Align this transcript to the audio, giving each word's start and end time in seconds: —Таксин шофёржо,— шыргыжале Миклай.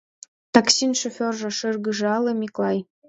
—Таксин 0.53 0.91
шофёржо,— 1.01 1.49
шыргыжале 1.57 2.31
Миклай. 2.39 2.77